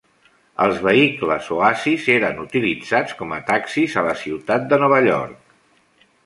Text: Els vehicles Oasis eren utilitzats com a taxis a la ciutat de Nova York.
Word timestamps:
Els 0.63 0.77
vehicles 0.85 1.49
Oasis 1.57 2.07
eren 2.13 2.41
utilitzats 2.45 3.13
com 3.19 3.37
a 3.37 3.39
taxis 3.51 3.99
a 4.03 4.07
la 4.09 4.17
ciutat 4.23 4.67
de 4.73 4.81
Nova 4.87 5.05
York. 5.11 5.55